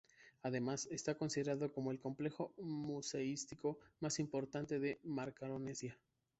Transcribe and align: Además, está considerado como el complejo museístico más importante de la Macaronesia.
Además, 0.41 0.87
está 0.89 1.13
considerado 1.15 1.71
como 1.71 1.91
el 1.91 1.99
complejo 1.99 2.55
museístico 2.57 3.77
más 3.99 4.17
importante 4.17 4.79
de 4.79 4.99
la 5.03 5.11
Macaronesia. 5.13 5.95